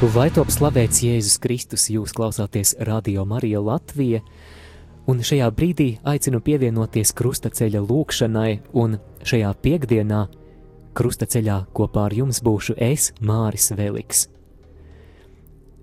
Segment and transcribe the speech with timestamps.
[0.00, 4.22] Lai top slavēts Jēzus Kristus, jūs klausāties Radio Marija Latvija,
[5.04, 8.96] un šajā brīdī aicinu pievienoties krustaceļa lūkšanai, un
[9.28, 10.22] šajā piekdienā
[10.96, 14.24] krustaceļā kopā ar jums būšu es, Māris Veliks.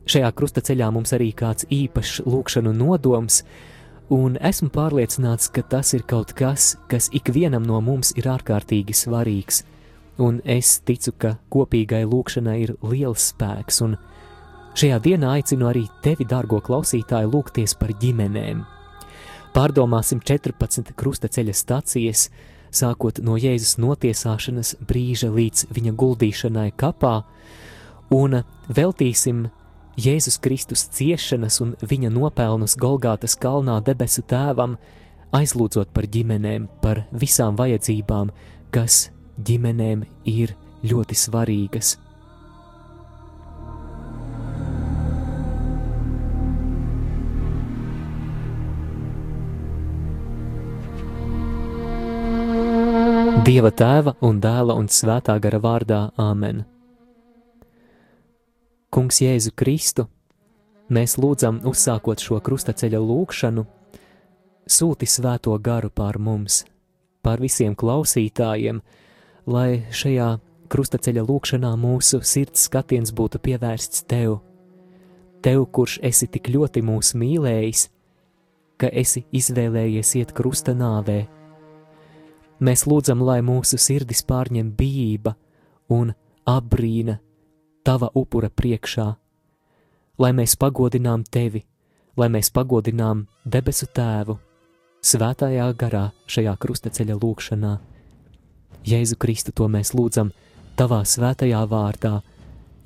[0.10, 3.44] Šajā krustaceļā mums arī kāds īpašs lūkšanu nodoms,
[4.10, 9.62] un esmu pārliecināts, ka tas ir kaut kas, kas ikvienam no mums ir ārkārtīgi svarīgs–
[10.18, 13.96] un es ticu, ka kopīgai lūkšanai ir liels spēks, un
[14.78, 18.62] šajā dienā aicinu arī tevi, dārgo klausītāju, lūgties par ģimenēm.
[19.56, 22.28] Pārdomāsim 14 krustaceļa stacijas,
[22.70, 27.16] sākot no Jēzus notiesāšanas brīža līdz viņa guldīšanai kapā,
[28.14, 29.48] un veltīsim
[29.98, 34.78] Jēzus Kristus ciešanas un viņa nopelnus Golgātas kalnā debesu tēvam,
[35.34, 38.30] aizlūdzot par ģimenēm, par visām vajadzībām,
[38.70, 39.08] kas
[39.42, 40.54] ģimenēm ir
[40.86, 41.98] ļoti svarīgas.
[53.48, 56.66] Dieva tēva un dēla un svētā gara vārdā Āmen.
[58.92, 60.04] Kungs Jēzu Kristu,
[60.92, 63.64] mēs lūdzam, uzsākot šo krustaceļa lūkšanu,
[64.68, 66.66] sūti svēto garu pār mums,
[67.24, 68.82] pār visiem klausītājiem,
[69.48, 70.28] lai šajā
[70.68, 74.42] krustaceļa lūkšanā mūsu sirds skatiens būtu pievērsts tev,
[75.40, 77.88] tev, kurš esi tik ļoti mūs mīlējis,
[78.76, 81.22] ka esi izvēlējies iet krusta nāvē.
[82.60, 85.36] Mēs lūdzam, lai mūsu sirdis pārņem bijība
[85.94, 86.14] un
[86.48, 87.20] apbrīna
[87.86, 89.08] tava upura priekšā,
[90.18, 91.64] lai mēs pagodinām tevi,
[92.18, 94.40] lai mēs pagodinām debesu tēvu,
[95.06, 97.76] svētājā garā šajā krustaceļa lūkšanā
[98.88, 100.30] Jēzu Kristu to mēs lūdzam
[100.80, 102.22] tavā svētajā vārdā,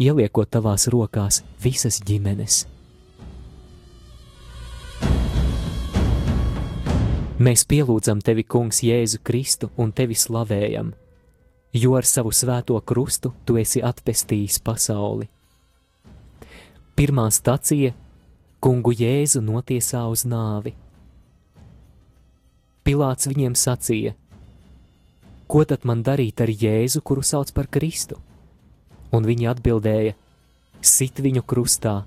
[0.01, 2.63] ieliekot tavās rokās visas ģimenes.
[7.41, 10.91] Mēs pielūdzam tevi, Kungs, Jēzu Kristu un tevi slavējam,
[11.73, 15.25] jo ar savu svēto krustu tu esi atpestījis pasauli.
[16.93, 17.95] Pirmā stacija-
[18.63, 20.75] Kungu Jēzu notiesā uz nāvi.
[22.85, 24.13] Pilāts viņiem sacīja:
[25.47, 28.19] Ko tad man darīt ar Jēzu, kuru sauc par Kristu?
[29.11, 30.13] Un viņi atbildēja:
[30.81, 32.03] Sit viņu krustā.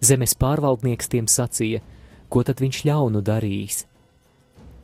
[0.00, 1.80] Zemes pārvaldnieks tiem sacīja,
[2.28, 3.84] ko tad viņš ļaunu darīs,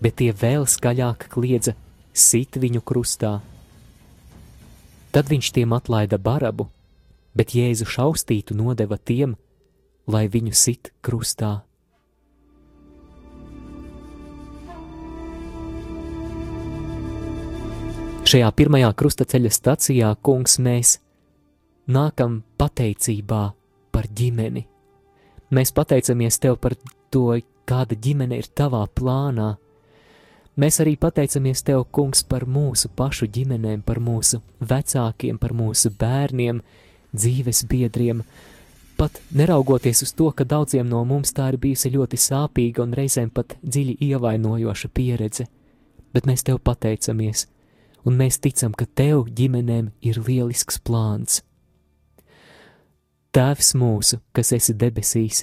[0.02, 1.74] bet tie vēl skaļāk kliedza:
[2.14, 3.40] Sit viņu krustā.
[5.14, 6.68] Tad viņš tiem atlaida barabu,
[7.34, 9.36] bet Jēzu šaustītu nodeva tiem,
[10.06, 11.62] lai viņu sit krustā.
[18.24, 20.96] Šajā pirmajā krustaceļa stacijā, kungs, mēs
[21.86, 23.42] nākam pateicībā
[23.92, 24.64] par ģimeni.
[25.54, 26.72] Mēs pateicamies tev par
[27.14, 27.28] to,
[27.68, 29.54] kāda ģimene ir tavā plānā.
[30.60, 36.60] Mēs arī pateicamies tev, kungs, par mūsu pašu ģimenēm, par mūsu vecākiem, par mūsu bērniem,
[37.14, 38.22] dzīves biedriem.
[38.98, 43.32] Pat neraugoties uz to, ka daudziem no mums tā ir bijusi ļoti sāpīga un reizēm
[43.34, 45.48] pat dziļi ievainojoša pieredze,
[46.14, 47.48] bet mēs tev pateicamies
[48.04, 51.40] un mēs ticam, ka tev ģimenēm ir lielisks plāns.
[53.34, 55.42] Tēvs mūsu, kas esi debesīs,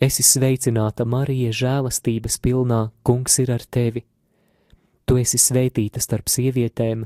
[0.00, 4.06] Esi sveicināta, Marija, žēlastības pilnā, Kungs ir ar tevi.
[5.04, 7.04] Tu esi svētīta starp sievietēm,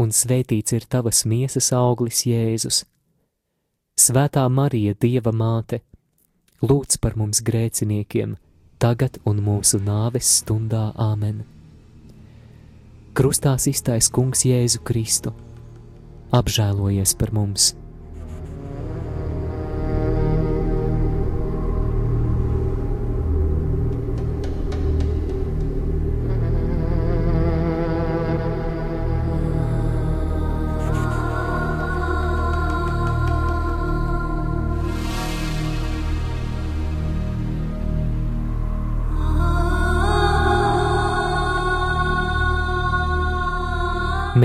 [0.00, 2.82] un svētīts ir tavas miesas auglis, Jēzus.
[3.96, 5.80] Svētā Marija, Dieva māte,
[6.60, 8.36] lūdz par mums grēciniekiem,
[8.80, 11.46] tagad un mūsu nāves stundā Āmen.
[13.16, 15.32] Krustā iztais Kungs Jēzu Kristu,
[16.36, 17.72] apžēlojies par mums!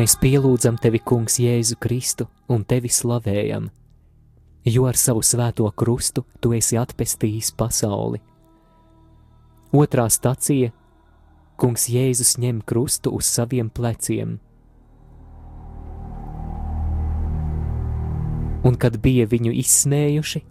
[0.05, 3.71] Mēs pielūdzam tevi, Kungs, Jēzu Kristu un tevi slavējam,
[4.69, 8.19] jo ar savu svēto krustu tu esi atpestījis pasauli.
[9.73, 10.69] Otrā stacija-
[11.59, 14.37] Kungs Jēzus ņem krustu uz saviem pleciem.
[18.63, 20.43] Un kad bija viņu izsmējuši,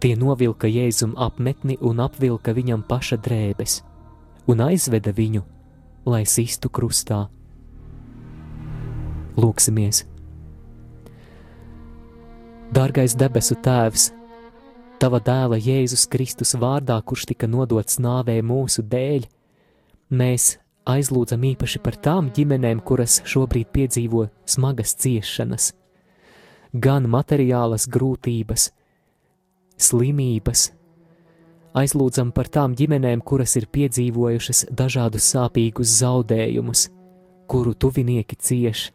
[0.00, 3.82] tie novilka Jēzum apmetni un apvilka viņam paša drēbes,
[4.48, 5.42] un aizveda viņu,
[6.06, 7.28] lai sistu krustā.
[9.36, 10.04] Lūksimies!
[12.76, 14.10] Dārgais debesu Tēvs,
[14.96, 19.26] Tava dēla Jēzus Kristus vārdā, kurš tika nodots nāvē mūsu dēļ,
[20.08, 20.54] mēs
[20.88, 25.68] aizlūdzam īpaši par tām ģimenēm, kuras šobrīd piedzīvo smagas ciešanas,
[26.72, 28.70] gan materiālas grūtības,
[29.76, 30.70] slimības.
[31.76, 36.88] Aizlūdzam par tām ģimenēm, kuras ir piedzīvojušas dažādus sāpīgus zaudējumus,
[37.52, 38.88] kuru tuvinieki cieš.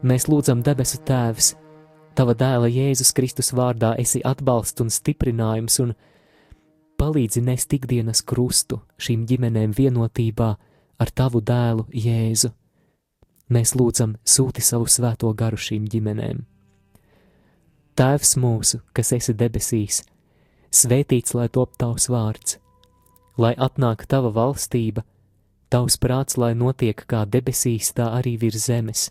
[0.00, 1.54] Mēs lūdzam debesu Tēvs,
[2.16, 5.92] Tava dēla Jēzus Kristus vārdā esi atbalsts un stiprinājums un
[7.00, 10.48] palīdzi nest ikdienas krustu šīm ģimenēm vienotībā
[11.00, 12.50] ar Tavu dēlu Jēzu.
[13.52, 16.42] Mēs lūdzam, sūti savu svēto garu šīm ģimenēm.
[18.00, 20.02] Tēvs mūsu, kas esi debesīs,
[20.72, 22.56] svētīts lai top tavs vārds,
[23.36, 25.04] lai atnāk tava valstība,
[25.68, 29.10] tavs prāts, lai notiek kā debesīs, tā arī virs zemes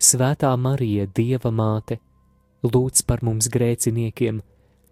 [0.00, 1.98] Svētā Marija, Dieva māte,
[2.64, 4.40] lūdz par mums grēciniekiem,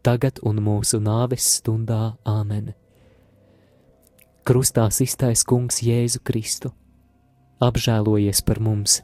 [0.05, 2.75] tagad un mūsu nāves stundā Āmen.
[4.45, 6.75] Krustā iztais Kungs Jēzu Kristu,
[7.65, 9.01] apžēlojies par mums!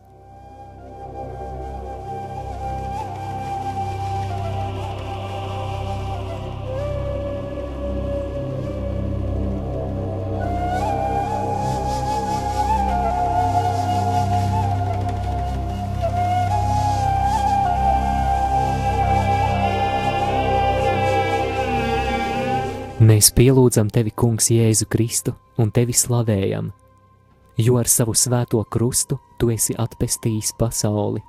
[23.15, 26.73] Mēs pielūdzam tevi, Kungs, Jēzu Kristu un tevi slavējam,
[27.63, 31.23] jo ar savu svēto krustu tu esi atpestījis pasauli.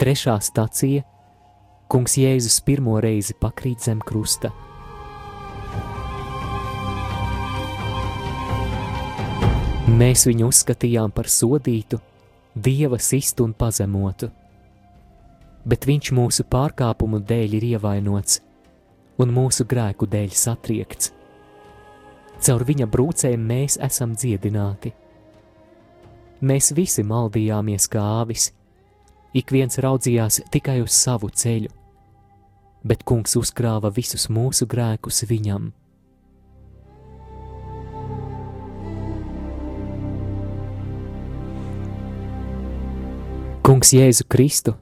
[0.00, 1.02] Trešā stacija-
[1.92, 4.48] Kungs Jēzus pirmo reizi pakrīt zem krusta.
[10.00, 12.00] Mēs viņu uzskatījām par sodītu,
[12.56, 14.30] dieva sistu un pazemotu,
[15.66, 18.47] bet viņš mūsu pārkāpumu dēļ ir ievainots
[19.18, 21.12] un mūsu grēku dēļ satriekts.
[22.38, 24.92] Caur viņa brūcēm mēs esam dziedināti.
[26.38, 28.52] Mēs visi maldījāmies kā āvis,
[29.34, 31.72] ik viens raudzījās tikai uz savu ceļu,
[32.86, 35.72] bet kungs uzkrāva visus mūsu grēkus viņam.
[43.66, 44.78] Kungs Jēzu Kristu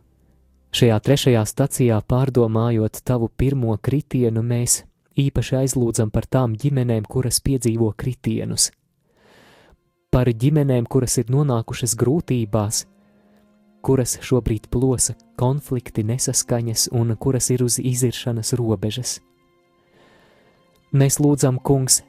[0.76, 4.82] Šajā trešajā stacijā pārdomājot tavu pirmo kritienu, mēs
[5.16, 8.66] īpaši aizlūdzam par tām ģimenēm, kuras piedzīvo kritienus,
[10.12, 12.82] par ģimenēm, kuras ir nonākušas grūtībās,
[13.80, 19.16] kuras šobrīd plosa konflikti, nesaskaņas un kuras ir uz iziršanas robežas.
[20.92, 22.02] Mēs lūdzam, Kungs,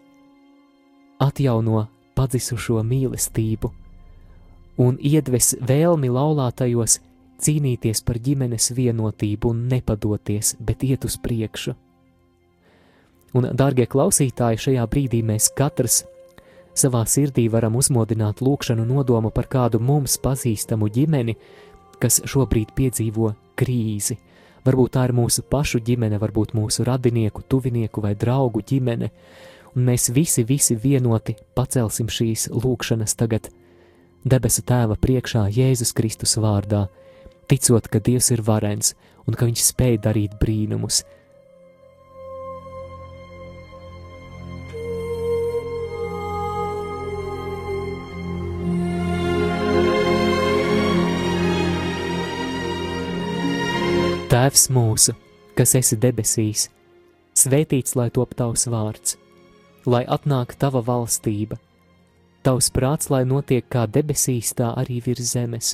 [1.23, 1.87] atjauno
[2.19, 3.71] padzisušo mīlestību
[4.83, 6.99] un iedves vēlmi laulātajos
[7.43, 11.75] cīnīties par ģimenes vienotību un nepadoties, bet iet uz priekšu.
[13.37, 16.05] Un, dārgie klausītāji, šajā brīdī mēs katrs
[16.77, 21.35] savā sirdī varam uzmodināt lūkšanu nodomu par kādu mums pazīstamu ģimeni,
[22.01, 24.17] kas šobrīd piedzīvo krīzi.
[24.67, 29.09] Varbūt tā ir mūsu pašu ģimene, varbūt mūsu radinieku, tuvinieku vai draugu ģimene,
[29.75, 33.49] un mēs visi, visi vienoti pacelsim šīs lūkšanas tagad
[34.27, 36.87] debesu Tēva priekšā Jēzus Kristus vārdā
[37.47, 38.93] ticot, ka Dievs ir varens
[39.27, 41.03] un ka Viņš spēj darīt brīnumus.
[54.27, 55.15] Tēvs mūsu,
[55.57, 56.67] kas esi debesīs,
[57.35, 59.15] svētīts lai top tavs vārds,
[59.87, 61.57] lai atnāk tava valstība,
[62.43, 65.73] tavs prāts, lai notiek kā debesīs, tā arī virs zemes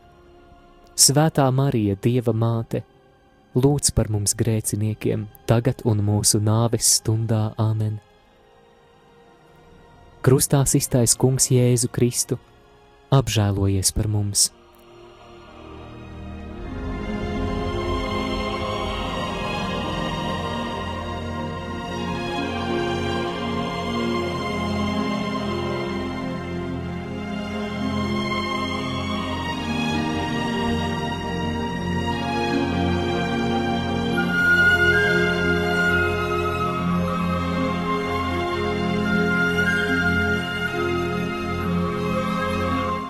[0.95, 2.83] Svētā Marija, Dieva māte,
[3.55, 7.99] lūdz par mums grēciniekiem, tagad un mūsu nāves stundā Āmen.
[10.21, 12.37] Krustā iztais Kungs Jēzu Kristu,
[13.11, 14.51] apžēlojies par mums!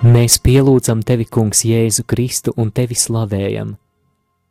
[0.02, 3.76] Mēs pielūdzam tevi, Kungs, Jēzu Kristu un tevi slavējam,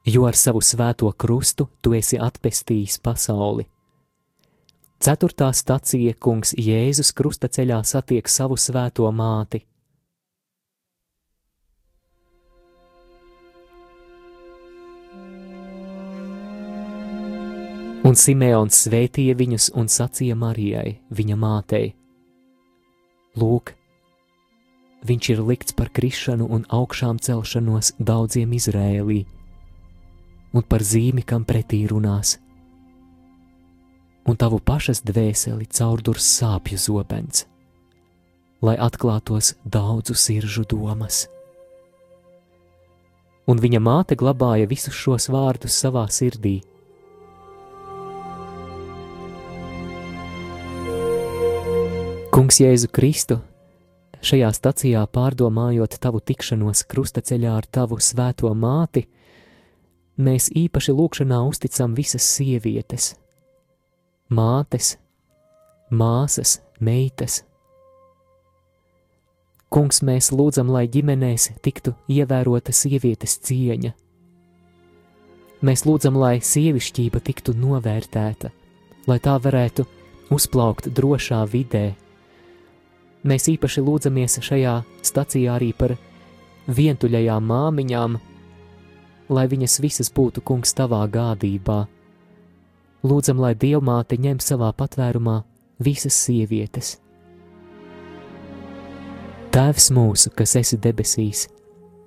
[0.06, 3.64] jo ar savu svēto krustu tu esi atpestījis pasauli.
[5.02, 9.64] Ceturtā stacija Kungs Jēzus krusta ceļā satiek savu svēto māti.
[18.06, 21.90] Un Simeons svētīja viņus un sacīja Marijai, viņa mātei:
[23.34, 23.74] Lūk,
[25.06, 29.24] viņš ir likts par krišanu un augšām celšanos daudziem Izrēlī,
[30.52, 32.36] un par zīmi, kam pretī runās.
[34.28, 37.46] Un tavu pašas dvēseli caurdurs sāpju zobens,
[38.62, 41.24] lai atklātos daudzu siržu domas.
[43.48, 46.60] Un viņa māte glabāja visus šos vārdus savā sirdī.
[52.30, 53.40] Kungs Jēzu Kristu
[54.24, 59.06] šajā stacijā pārdomājot tavu tikšanos krustaceļā ar tavu svēto māti,
[60.20, 63.14] mēs īpaši lūkšanā uzticam visas sievietes,
[64.28, 64.96] mātes,
[65.90, 67.42] māsas, meitas.
[69.70, 73.92] Kungs, mēs lūdzam, lai ģimenēs tiktu ievērota sievietes cieņa.
[75.62, 78.50] Mēs lūdzam, lai sievišķība tiktu novērtēta,
[79.06, 79.84] lai tā varētu
[80.34, 81.92] uzplaukt drošā vidē,
[83.20, 85.92] Mēs īpaši lūdzamies šajā stacijā arī par
[86.72, 88.16] vientuļajām māmiņām,
[89.28, 91.84] lai viņas visas būtu kungs tavā gādībā.
[93.04, 95.42] Lūdzam, lai dievmāte ņem savā patvērumā
[95.84, 96.96] visas sievietes.
[99.52, 101.48] Tēvs mūsu, kas esi debesīs,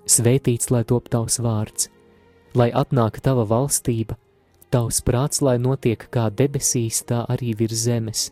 [0.09, 1.89] svētīts lai top tavs vārds,
[2.57, 4.17] lai atnāk tava valstība,
[4.73, 8.31] tavs prāts, lai notiek kā debesīs, tā arī virs zemes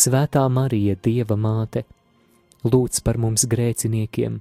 [0.00, 1.82] Svētā Marija, Dieva māte,
[2.64, 4.38] lūdz par mums grēciniekiem,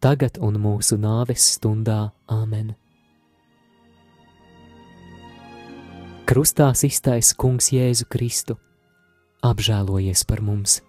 [0.00, 1.98] tagad un mūsu nāves stundā
[2.32, 2.72] Āmen.
[6.24, 8.56] Krustā iztais Kungs Jēzu Kristu,
[9.44, 10.80] apžēlojies par mums!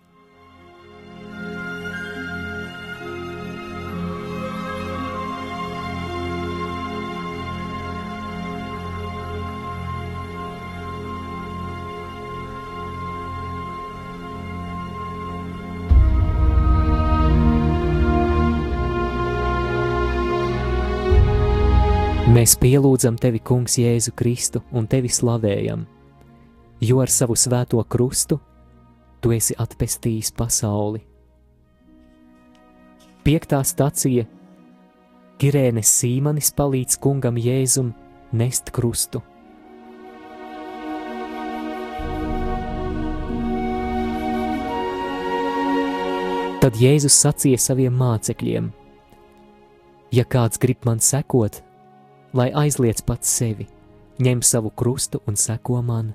[22.48, 25.82] Mēs pielūdzam tevi, Kungs, Jēzu Kristu un tevi slavējam,
[26.80, 28.38] jo ar savu svēto krustu
[29.20, 31.02] tu esi atpestījis pasauli.
[33.28, 34.24] Piektā stacija-
[35.44, 37.92] Kirēnes Sīmanis palīdz kungam Jēzum
[38.32, 39.20] nest krustu.
[46.64, 48.72] Tad Jēzus sacīja saviem mācekļiem:
[50.12, 51.67] Ja kāds grib man sekot,
[52.34, 53.68] lai aizliec pats sevi,
[54.20, 56.14] ņem savu krustu un seko man.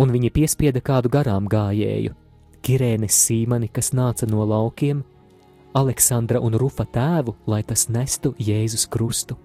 [0.00, 2.14] Un viņi piespieda kādu garām gājēju,
[2.64, 5.04] Kirēnes Sīmani, kas nāca no laukiem,
[5.74, 9.36] Aleksandra un Rufa tēvu, lai tas nestu Jēzus krustu.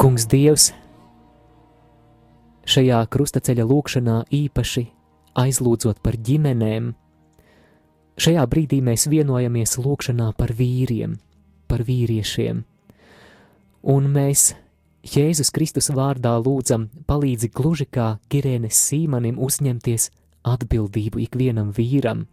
[0.00, 0.70] Kungs Dievs,
[2.66, 4.86] šajā krustaceļa lūkšanā īpaši
[5.36, 6.92] aizlūdzot par ģimenēm,
[8.20, 11.18] šajā brīdī mēs vienojamies lūkšanā par vīriem,
[11.68, 12.62] par vīriešiem,
[13.92, 14.52] un mēs
[15.06, 20.08] Jēzus Kristus vārdā lūdzam palīdzi gluži kā Kirēnes Sīmanim uzņemties
[20.46, 22.24] atbildību ikvienam vīram,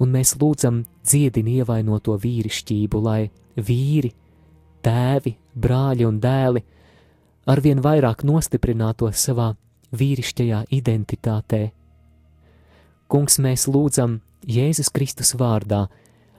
[0.00, 4.12] un mēs lūdzam dziedini ievainoto vīrišķību, lai vīri,
[4.84, 6.62] tēvi, brāļi un dēli
[7.50, 9.50] arvien vairāk nostiprinātos savā
[9.96, 11.62] vīrišķajā identitātē.
[13.10, 15.88] Kungs, mēs lūdzam Jēzus Kristus vārdā,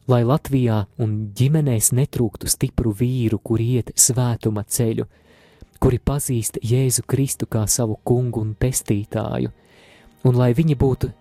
[0.08, 5.04] lai Latvijā un ģimenēs netrūktu stipru vīru, kur iet svētuma ceļu,
[5.84, 9.52] kuri pazīst Jēzu Kristu kā savu kungu un pestītāju,
[10.24, 11.12] un lai viņi būtu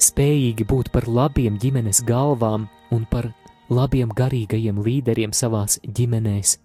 [0.00, 3.32] spējīgi būt par labiem ģimenes galvām un par
[3.70, 6.58] labiem garīgajiem līderiem savās ģimenēs.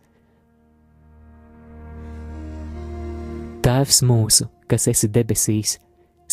[3.65, 5.79] Tēvs mūsu, kas esi debesīs,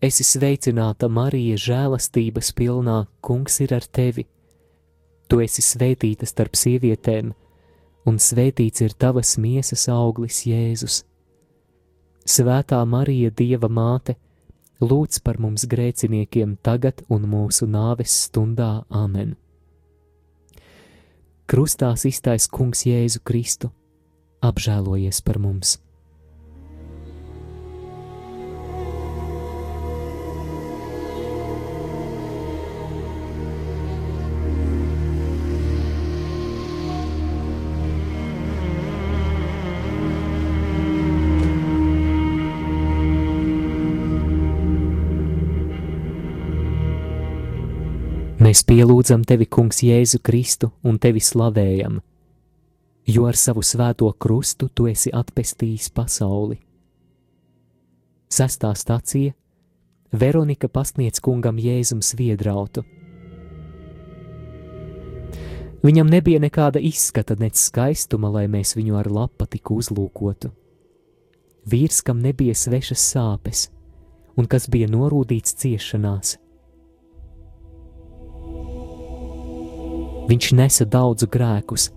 [0.00, 4.24] Esi sveicināta, Marija, žēlastības pilnā, Kungs ir ar tevi.
[5.28, 7.34] Tu esi svētīta starp sievietēm,
[8.08, 11.02] un svētīts ir tavas miesas auglis, Jēzus.
[12.24, 14.16] Svētā Marija, Dieva māte,
[14.80, 19.36] lūdz par mums grēciniekiem tagad un mūsu nāves stundā Āmen.
[21.44, 23.68] Krustā iztais Kungs Jēzu Kristu,
[24.40, 25.76] apžēlojies par mums!
[48.50, 52.00] Mēs pielūdzam tevi, Kungs, Jēzu Kristu un tevi slavējam,
[53.06, 56.56] jo ar savu svēto krustu tu esi atpestījis pasauli.
[58.26, 59.36] Sestā stācija
[60.10, 62.82] Veronika pasniedz kungam Jēzum sviedrautu.
[65.86, 70.50] Viņam nebija nekāda izskata, nec skaistuma, lai mēs viņu ar lapatiku uzlūkotu.
[71.70, 73.68] Vīrs, kam nebija svešas sāpes,
[74.34, 76.40] un kas bija norūdīts ciešanās,
[80.30, 81.88] Viņš nesa daudzu grēkus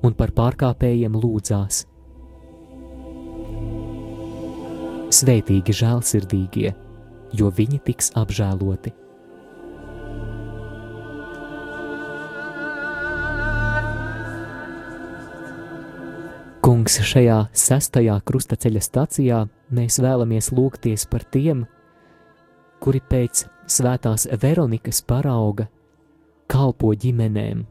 [0.00, 1.82] un par pārkāpējiem lūdzās.
[5.12, 6.70] Svētīgi žēlsirdīgie,
[7.36, 8.94] jo viņi tiks apžēloti.
[16.62, 19.42] Kungs, šajā sestajā krustaceļa stacijā
[19.76, 21.66] mēs vēlamies lūgties par tiem,
[22.80, 25.68] kuri pēc svētās Veronikas parauga
[26.52, 27.66] kalpo ģimenēm,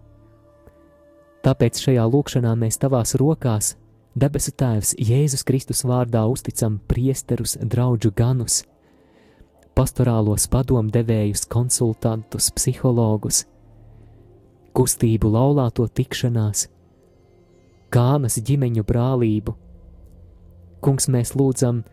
[1.41, 3.73] Tāpēc šajā lūkšanā mēs tavās rokās,
[4.13, 8.61] debesu Tēvs, Jēzus Kristus vārdā uzticam priesterus, draugu ganus,
[9.73, 13.45] pastorālos padomdevējus, konsultantus, psihologus,
[14.77, 16.67] kustību laulāto tikšanās,
[17.89, 19.57] kānas ģimeņu brālību.
[20.81, 21.83] Kungs, mēs lūdzam,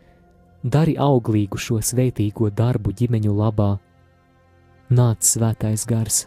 [0.63, 3.77] dari auglīgu šo svētīgo darbu ģimeņu labā.
[4.93, 6.27] Nāc svētais gars!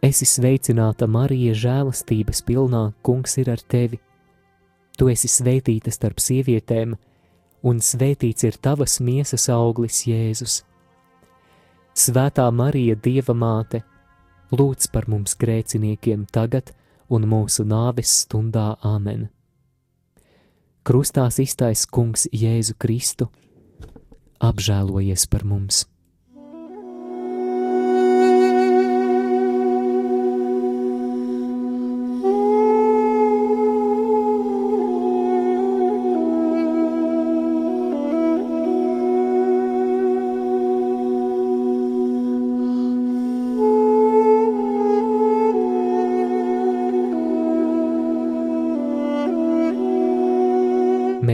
[0.00, 3.98] Esi sveicināta, Marija, žēlastības pilnā, Kungs ir ar tevi.
[4.96, 6.94] Tu esi svētīta starp sievietēm,
[7.68, 10.62] un svētīts ir tavas miesas auglis, Jēzus.
[11.92, 13.82] Svētā Marija, Dieva māte,
[14.56, 16.72] lūdz par mums grēciniekiem tagad
[17.12, 19.28] un mūsu nāves stundā Āmen.
[20.80, 23.28] Krustās iztais Kungs Jēzu Kristu,
[24.40, 25.84] apžēlojies par mums!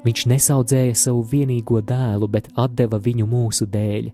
[0.00, 4.08] Viņš nesaudzēja savu vienīgo dēlu, bet deva viņu mūsu dēļ.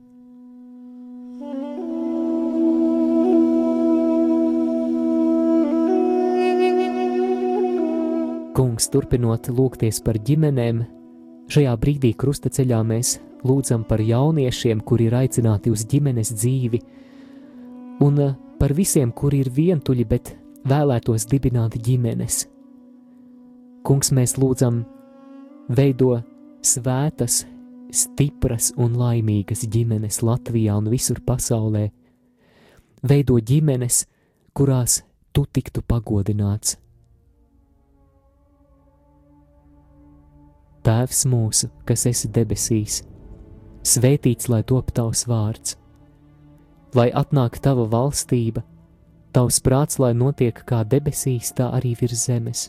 [8.56, 10.80] Kungs, turpinot lūgties par ģimenēm,
[11.52, 16.80] šajā brīdī krustaceļā mēs lūdzam par jauniešiem, kuri ir aicināti uz ģimenes dzīvi,
[18.02, 20.32] un eh, par visiem, kuri ir vientuļi, bet
[20.66, 22.46] vēlētos dibināt ģimenes.
[23.86, 24.82] Kungs, mēs lūdzam,
[25.68, 26.20] veido
[26.62, 27.44] svētas,
[27.90, 31.88] stipras un laimīgas ģimenes Latvijā un visur pasaulē,
[33.06, 34.04] veido ģimenes,
[34.56, 35.02] kurās
[35.32, 36.76] tu tiktu pagodināts.
[40.86, 43.00] Tēvs mūsu, kas esi debesīs,
[43.82, 45.74] svētīts lai top tavs vārds,
[46.94, 48.62] lai atnāk tava valstība,
[49.34, 52.68] tavs prāts, lai notiek kā debesīs, tā arī virs zemes.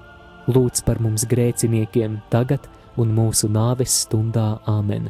[0.49, 2.65] lūdz par mums grēciniekiem tagad
[2.97, 5.09] un mūsu nāves stundā Āmen.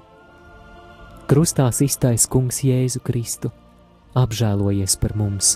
[1.32, 3.52] Krustā iztais Kungs Jēzu Kristu,
[4.20, 5.56] apžēlojies par mums!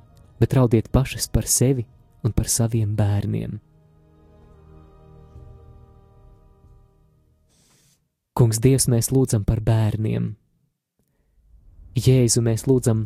[0.41, 1.85] Bet raudiet pašas par sevi
[2.25, 3.59] un par saviem bērniem.
[8.33, 10.31] Kungs, Dievs, mēs lūdzam par bērniem.
[11.99, 13.03] Jēzu mēs lūdzam,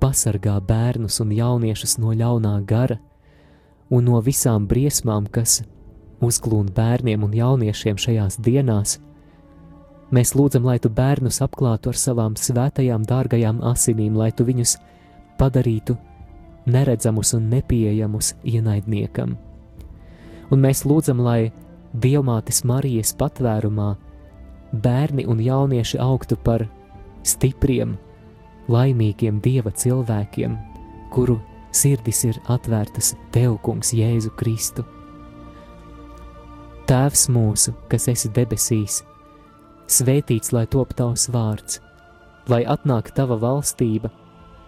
[0.00, 2.96] pasargā bērnus un jauniešus no ļaunā gara
[3.90, 5.60] un no visām briesmām, kas
[6.24, 8.96] uzklūna bērniem un jauniešiem šajās dienās.
[10.14, 14.76] Mēs lūdzam, lai tu bērnus apklātu ar savām svētajām, dārgajām asinīm, lai tu viņus
[15.40, 15.98] padarītu
[16.66, 19.36] neredzamus un nepieejamus ienaidniekam.
[20.50, 21.52] Un mēs lūdzam, lai
[21.96, 23.94] Dievmātes Marijas patvērumā
[24.82, 26.66] bērni un jaunieši augtu par
[27.26, 27.96] stipriem,
[28.68, 30.56] laimīgiem Dieva cilvēkiem,
[31.14, 31.38] kuru
[31.74, 34.84] sirdis ir atvērtas Tev, Kungs, Jēzu Kristu.
[36.86, 39.00] Tēvs mūsu, kas esi debesīs,
[39.90, 41.80] svētīts lai top tavs vārds,
[42.50, 44.12] lai atnāk tava valstība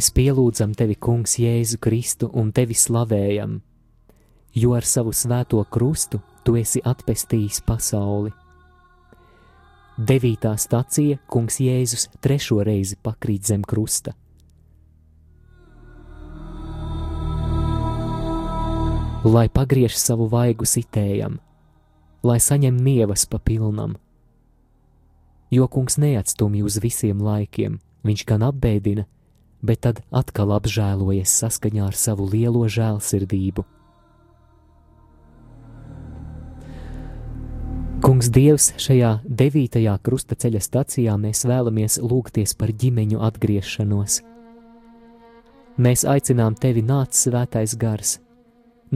[0.00, 3.58] Mēs pielūdzam tevi, Kungs, Jēzu Kristu un tevi slavējam,
[4.56, 8.32] jo ar savu svēto krustu tu esi atpestījis pasauli.
[10.00, 14.16] Devītā stacija Kungs Jēzus trešo reizi pakrīt zem krusta.
[19.28, 21.36] Lai pagriež savu vaigu sitējam,
[22.24, 23.98] lai saņem nievas pa pilnam.
[25.52, 29.10] Jo kungs neatstumj uz visiem laikiem, viņš gan apbēdina,
[29.62, 33.66] bet tad atkal apžēlojas saskaņā ar savu lielo žēlsirdību.
[38.00, 44.22] Kungs Dievs, šajā devītajā krustaceļa stacijā mēs vēlamies lūgties par ģimeņu atgriešanos.
[45.80, 48.14] Mēs aicinām tevi nāc svētais gars,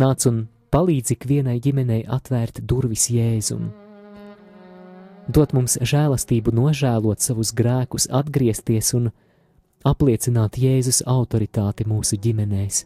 [0.00, 3.68] nāc un palīdzi ikvienai ģimenei atvērt durvis Jēzum.
[5.28, 9.12] Dot mums žēlastību nožēlot savus grēkus, atgriezties un
[9.84, 12.84] apliecināt Jēzus autoritāti mūsu ģimenēs.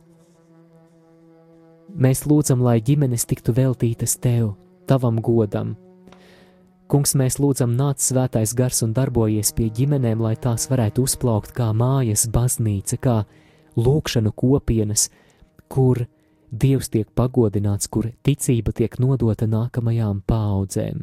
[1.97, 4.53] Mēs lūdzam, lai ģimenes tiktu veltītas tev,
[4.91, 5.77] tavam godam.
[6.89, 11.71] Kungs, mēs lūdzam, nāc svētais gars un darbojies pie ģimenēm, lai tās varētu uzplaukt kā
[11.77, 13.17] mājas, baznīca, kā
[13.77, 15.09] lūkšanu kopienas,
[15.69, 16.07] kur
[16.49, 21.03] Dievs tiek pagodināts, kur ticība tiek nodota nākamajām paudzēm.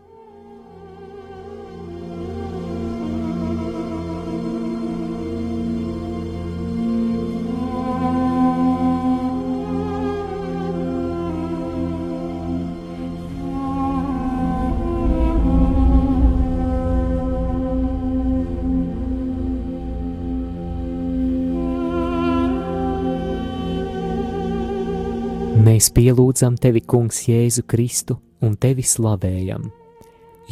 [25.81, 28.13] Mēs pielūdzam tevi, Kungs, Jēzu Kristu
[28.45, 29.63] un tevi slavējam,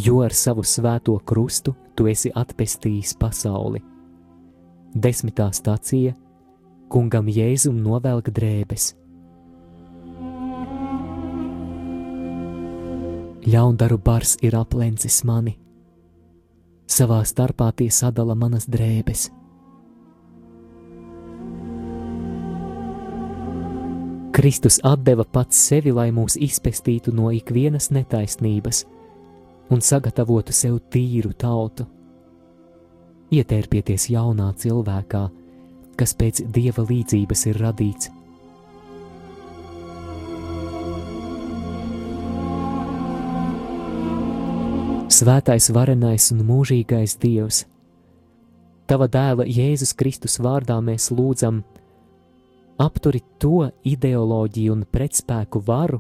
[0.02, 3.84] jo ar savu svēto krustu tu esi atpestījis pasauli.
[4.90, 6.16] Desmitā stācija
[6.90, 8.90] Kungam Jēzum novelk drēbes.
[13.46, 15.60] Ļaundaru bars ir aplencis mani,
[16.90, 19.30] savā starpā tie sadala manas drēbes
[24.32, 28.86] Kristus deva pats sevi, lai mūs izpestītu no ikvienas netaisnības
[29.70, 31.86] un sagatavotu sev tīru tautu.
[33.32, 35.24] Ietērpieties jaunā cilvēkā,
[35.98, 38.10] kas pēc dieva līdzības ir radīts.
[45.10, 47.66] Svētais, varenais un mūžīgais Dievs,
[48.90, 51.60] Tava dēla Jēzus Kristus vārdā mēs lūdzam,
[52.80, 56.00] apturi to ideoloģiju un pretspēku varu,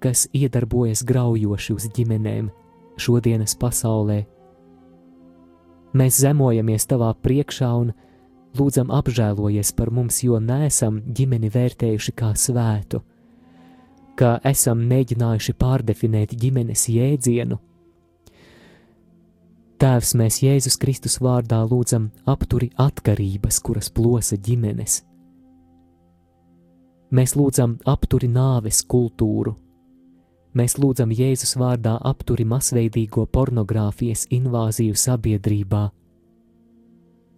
[0.00, 2.50] kas iedarbojas graujoši uz ģimenēm
[2.98, 4.22] šodienas pasaulē.
[5.98, 7.92] Mēs zemojamies tavā priekšā un
[8.58, 13.00] lūdzam apžēlojies par mums, jo neesam ģimeni vērtējuši kā svētu,
[14.18, 17.58] kā esam mēģinājuši pārdefinēt ģimenes jēdzienu.
[19.78, 25.04] Tēvs, mēs Jēzus Kristus vārdā lūdzam apturi atkarības, kuras plosa ģimenes
[27.08, 29.54] Mēs lūdzam apturi nāves kultūru.
[30.58, 35.86] Mēs lūdzam Jēzus vārdā apturi masveidīgo pornogrāfijas invāziju sabiedrībā.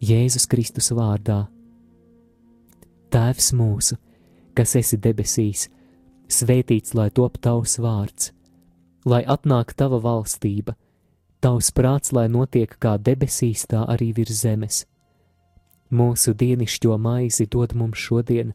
[0.02, 1.44] Jēzus Kristus vārdā.
[3.14, 3.98] Tēvs mūsu,
[4.58, 5.68] kas esi debesīs,
[6.30, 8.30] svētīts lai top tavs vārds,
[9.06, 10.74] lai atnāk tava valstība,
[11.42, 14.84] tavs prāts, lai notiek kā debesīs, tā arī virs zemes.
[15.90, 18.54] Mūsu dienišķo maizi dod mums šodien,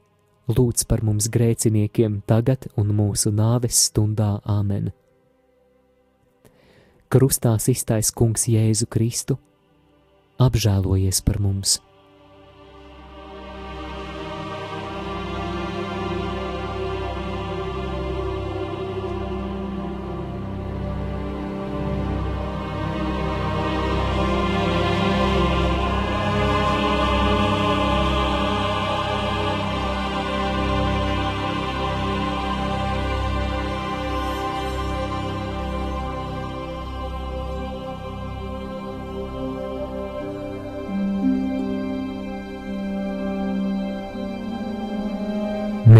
[0.49, 4.91] lūdz par mums grēciniekiem tagad un mūsu nāves stundā Āmen.
[7.11, 9.37] Krustā iztais Kungs Jēzu Kristu,
[10.39, 11.79] apžēlojies par mums!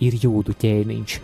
[0.00, 1.18] ir jūdu ķēniņš.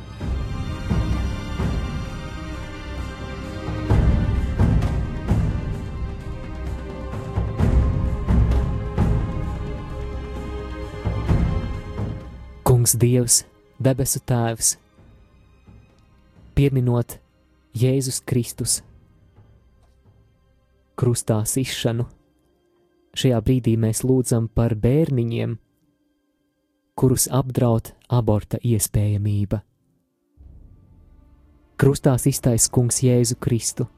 [12.65, 13.43] Kungs Dievs,
[13.81, 14.75] debesu Tēvs,
[16.55, 17.19] pieminot
[17.75, 18.83] Jēzus Kristus
[20.95, 22.07] krustā izšanu,
[23.19, 25.57] šajā brīdī mēs lūdzam par bērniņiem,
[26.95, 29.61] kurus apdraud aborta iespējamība.
[31.75, 33.89] Krustā iztaisa kungs Jēzu Kristu.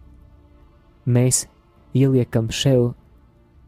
[1.04, 1.44] Mēs
[1.94, 2.94] ieliekam šev,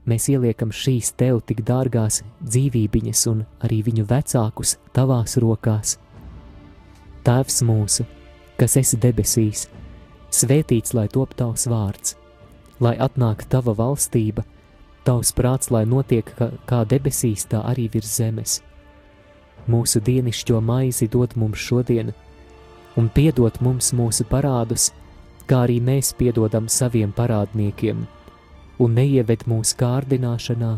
[0.09, 5.99] mēs ieliekam šīs tev tik dārgās dzīvībiņas un arī viņu vecākus tavās rokās.
[7.29, 8.07] Tēvs mūsu,
[8.57, 9.67] kas esi debesīs,
[10.33, 12.17] svētīts lai top tavs vārds,
[12.81, 14.47] lai atnāk tava valstība,
[15.05, 16.33] tavs prāts, lai notiek
[16.65, 18.63] kā debesīs, tā arī virs zemes
[19.69, 22.13] mūsu dienascho maizi dod mums šodien,
[22.97, 24.91] un piedod mums mūsu parādus,
[25.49, 28.05] kā arī mēs piedodam saviem parādniekiem,
[28.79, 30.73] un neieved mūsu kārdināšanā,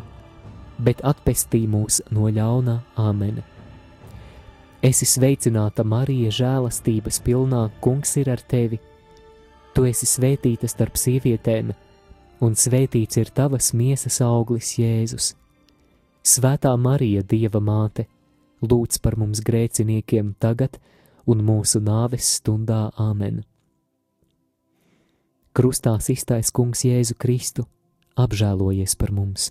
[0.81, 3.40] bet atpestī mūs no ļauna Āmen.
[4.81, 8.79] Esi sveicināta, Marija, žēlastības pilnā, Kungs ir ar tevi.
[9.76, 11.74] Tu esi svētīta starp sievietēm,
[12.40, 15.35] un svētīts ir tavas miesas auglis, Jēzus.
[16.24, 18.07] Svētā Marija, Dieva māte!
[18.62, 20.81] Lūdz par mums grēciniekiem tagad
[21.27, 23.44] un mūsu nāves stundā Āmen.
[25.57, 27.66] Krustā iztais Kungs Jēzu Kristu,
[28.16, 29.51] apžēlojies par mums!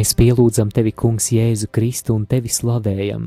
[0.00, 3.26] Mēs pielūdzam tevi, Kungs, Jēzu Kristu un tevi slavējam,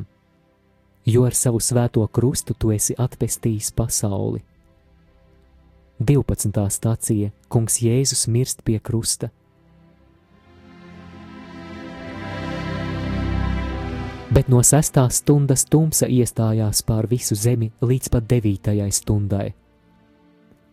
[1.06, 4.42] jo ar savu svēto krustu tu esi atpestījis pasauli.
[6.02, 6.64] 12.
[6.74, 9.30] stācija Kungs Jēzus mirst pie krusta.
[14.34, 19.48] Bet no sestās stundas tumsa iestājās pār visu zemi līdz pat devītajai stundai.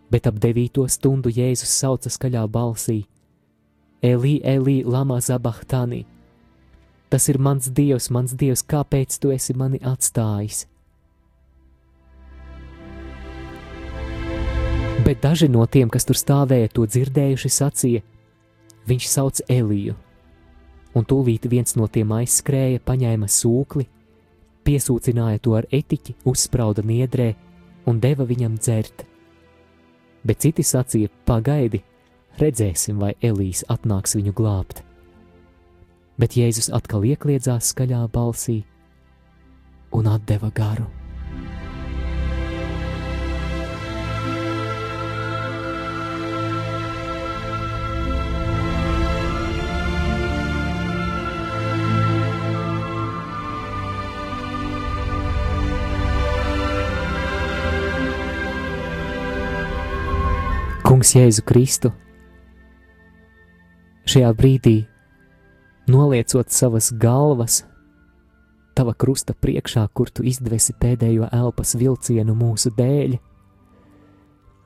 [0.08, 3.02] Bet ap devīto stundu Jēzus sauca skaļā balsī:
[4.02, 6.06] Elī, Elī, Lama Zabahtani.
[7.10, 10.64] Tas ir mans dievs, mans dievs, kāpēc tu esi mani atstājis?
[15.04, 18.00] Bet daži no tiem, kas tur stāvēja, to dzirdējuši, sacīja:
[18.88, 19.96] Viņš sauc Eliju.
[20.96, 23.84] Un tūlīt viens no tiem aizskrēja, paņēma sūkli,
[24.64, 27.34] piesūcināja to ar etiķi, uzsprauda niedrē
[27.90, 29.04] un deva viņam dzert.
[30.24, 31.82] Bet citi sacīja: Pagaidi,
[32.38, 34.84] redzēsim, vai Elīs atnāks viņu glābt.
[36.20, 38.60] Bet Jēzus atkal iekļiedzās skaļā balsī
[39.96, 40.86] un atdeva garu.
[60.90, 61.92] Kungs, Jēzu Kristu,
[64.10, 64.76] šajā brīdī
[65.86, 67.60] noliecot savas galvas
[68.74, 73.14] tava krusta priekšā, kur tu izdvesi pēdējo elpas vilcienu mūsu dēļ,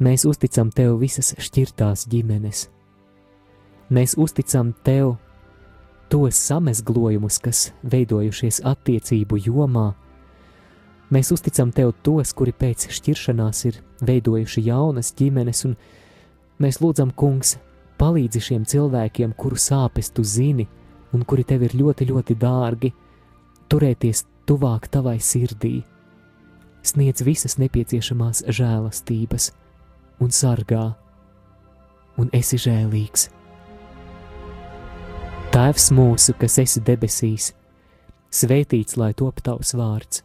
[0.04, 2.68] mēs uzticam tev visas šķirtās ģimenes.
[3.92, 5.16] Mēs uzticam tev
[6.08, 9.90] tos samezglojumus, kas veidojušies attiecību jomā.
[11.12, 15.76] Mēs uzticam tev tos, kuri pēc šķiršanās ir veidojuši jaunas ģimenes, un
[16.64, 17.58] mēs lūdzam, kungs,
[18.00, 20.66] palīdzi šiem cilvēkiem, kuru sāpes tu zini,
[21.14, 22.90] un kuri tev ir ļoti, ļoti dārgi,
[23.70, 25.82] turēties tuvāk tavai sirdī.
[26.84, 29.52] Sniedz visas nepieciešamās žēlastības
[30.20, 30.90] un sargā,
[32.20, 33.30] un esi žēlīgs.
[35.54, 37.52] Tēvs mūsu, kas esi debesīs,
[38.34, 40.24] svētīts lai top tavs vārds,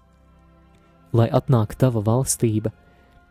[1.13, 2.73] lai atnāk tava valstība,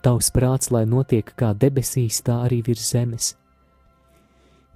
[0.02, 3.34] tavs prāts, lai notiek kā debesīs, tā arī virs zemes.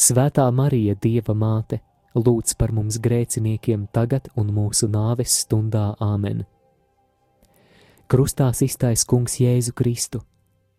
[0.00, 1.80] Svētā Marija, Dieva māte!
[2.14, 6.44] lūdz par mums grēciniekiem tagad un mūsu nāves stundā Āmen.
[8.10, 10.22] Krustā iztais Kungs Jēzu Kristu,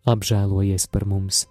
[0.06, 1.44] apžēlojies par mums!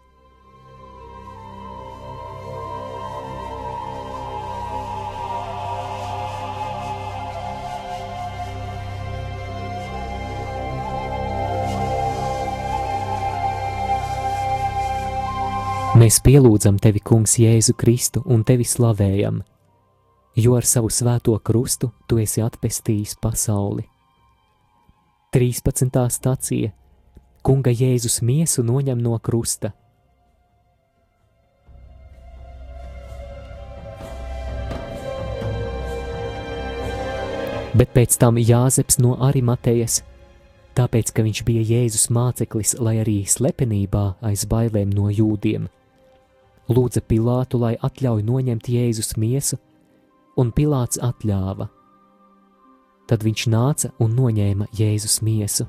[16.05, 19.41] Mēs pielūdzam tevi, Kungs, Jēzu Kristu un tevi slavējam
[20.35, 23.85] jo ar savu svēto krustu tu esi atpestījis pasauli.
[25.35, 25.89] 13.
[26.11, 26.71] stācija
[27.45, 29.71] Kunga Jēzus miesu noņem no krusta.
[37.75, 39.99] Bet pēc tam Jāzeps no Arimatejas,
[40.79, 45.67] tāpēc ka viņš bija Jēzus māceklis, lai arī slepenībā aiz bailēm no jūdiem,
[46.69, 49.59] lūdza Pilātu, lai atļauj noņemt Jēzus miesu
[50.37, 51.69] un Pilārs atļāva.
[53.05, 55.67] Tad viņš nāca un noņēma Jēzus miesu.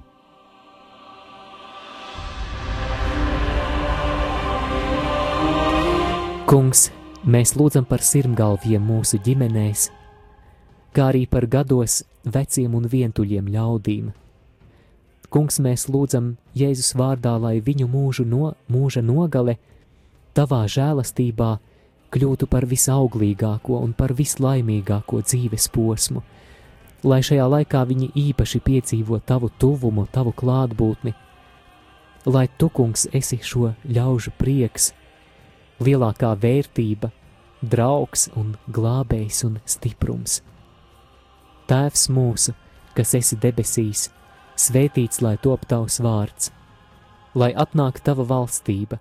[6.46, 6.86] Kungs,
[7.26, 9.88] mēs lūdzam par sirmgalviem mūsu ģimenēs,
[10.94, 14.12] kā arī par gados veciem un vientuļiem ļaudīm.
[15.28, 19.58] Kungs, mēs lūdzam Jēzus vārdā, lai viņu mūžu no, mūža nogale
[20.36, 21.50] tavā žēlastībā
[22.12, 26.22] kļūtu par visauglīgāko un par vislaimīgāko dzīves posmu,
[27.06, 31.14] lai šajā laikā viņi īpaši piedzīvo tavu tuvumu, tavu klātbūtni,
[32.26, 34.90] lai tu, kungs, esi šo ļaužu prieks,
[35.80, 37.10] lielākā vērtība,
[37.62, 40.40] draugs un glābējs un stiprums.
[41.66, 42.54] Tēvs mūsu,
[42.96, 44.08] kas esi debesīs,
[44.56, 46.52] svētīts lai top tavs vārds,
[47.34, 49.00] lai atnāk tava valstība,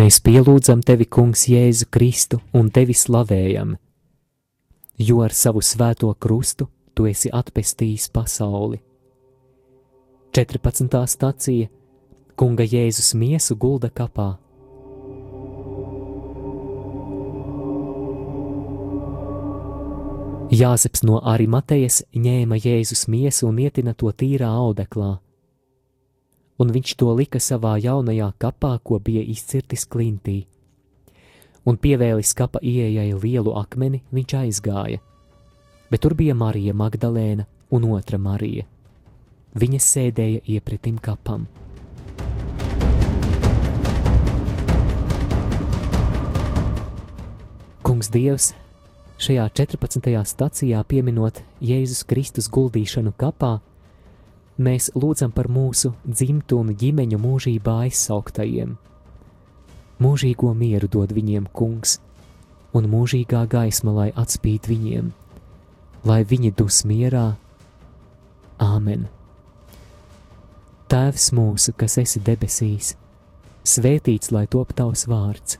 [0.00, 3.74] Mēs pielūdzam tevi, Kungs, Jēzu Kristu un tevi slavējam,
[4.96, 8.78] jo ar savu svēto krustu tu esi atpestījis pasauli.
[10.32, 10.96] 14.
[11.04, 11.68] stacija
[12.32, 14.30] Kunga Jēzus miesu gulda kapā.
[20.62, 25.18] Jāzeps no Arimatejas ņēma Jēzus miesu un ietina to tīrā audeklā,
[26.60, 30.44] un viņš to lika savā jaunajā kapā, ko bija izcirtis klintī.
[31.64, 35.00] Un pievēlis kapa ieejai lielu akmeni, viņš aizgāja,
[35.90, 38.66] bet tur bija Marija Magdalēna un otra Marija.
[39.56, 41.48] Viņas sēdēja iepretim kapam.
[47.82, 48.52] Kungs Dievs
[49.20, 50.12] šajā 14.
[50.28, 53.58] stacijā pieminot Jēzus Kristus guldīšanu kapā,
[54.60, 58.76] mēs lūdzam par mūsu dzimtu un ģimeņu mūžībā aizsauktajiem.
[60.00, 61.98] Mūžīgo mieru dod viņiem kungs,
[62.76, 65.08] un mūžīgā gaisma lai atspīd viņiem,
[66.08, 67.34] lai viņi dus mierā.
[68.60, 69.08] Āmen!
[70.90, 72.94] Tēvs mūsu, kas esi debesīs,
[73.64, 75.58] svētīts lai top tavs vārds,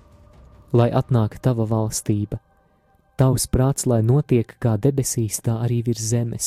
[0.73, 2.41] lai atnāk tava valstība
[3.21, 6.47] Tavs prāts, lai notiek kā debesīs, tā arī virs zemes.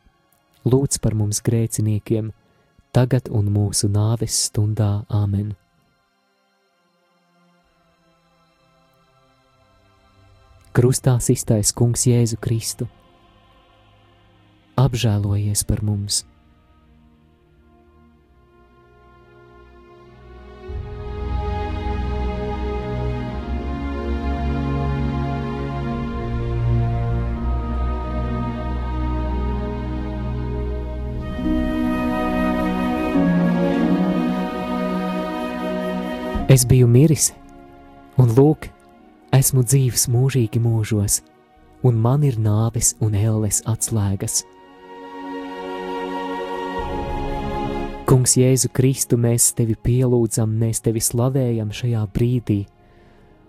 [0.65, 2.31] lūdz par mums grēciniekiem,
[2.93, 5.53] tagad un mūsu nāves stundā Āmen.
[10.71, 12.87] Krustā iztaisa Kungs Jēzu Kristu.
[14.79, 16.23] Apžēlojies par mums!
[36.51, 37.29] Es biju miris,
[38.19, 38.65] un lūk,
[39.31, 41.21] esmu dzīves mūžīgi mūžos,
[41.87, 44.41] un man ir nāves un ēles atslēgas.
[48.09, 52.57] Kungs, Jēzu Kristu, mēs tevi pielūdzam, mēs tevi slavējam šajā brīdī,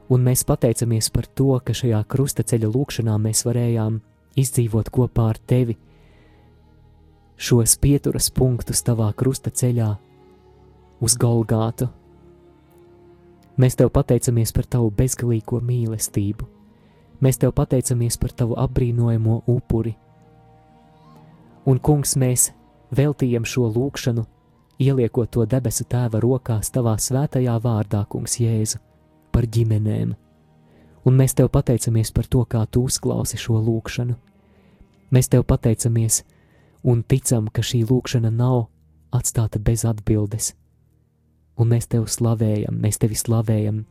[0.07, 3.97] un mēs pateicamies par to, ka šajā krustaceļa lūkšanā mēs varējām
[4.39, 5.75] izdzīvot kopā ar tevi.
[7.35, 9.91] Šos pieturas punktus tavā krustaceļā
[11.03, 11.91] uz Golgātu
[13.61, 16.47] Mēs tev pateicamies par tavu bezgalīgo mīlestību.
[17.23, 19.93] Mēs tev pateicamies par tavu apbrīnojamo upuri.
[21.69, 22.49] Un, kungs, mēs
[22.97, 24.25] veltījam šo lūgšanu,
[24.83, 28.81] ieliekot to debesu tēva rokās tavā svētajā vārdā, kungs, Jēzu,
[29.31, 30.17] par ģimenēm.
[31.05, 34.17] Un mēs tev pateicamies par to, kā tu uzklausi šo lūgšanu.
[35.13, 36.23] Mēs tev pateicamies
[36.89, 38.65] un ticam, ka šī lūgšana nav
[39.13, 40.55] atstāta bez atbildes
[41.63, 43.85] un mēs tevi slavējam, mēs tevi slavējam,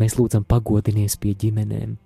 [0.00, 1.96] mēs lūdzam pagodinies pie ģimenēm.